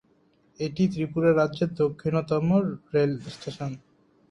[0.59, 2.45] এটি ত্রিপুরা রাজ্যের দক্ষিণতম
[2.93, 3.71] রেল স্টেশন।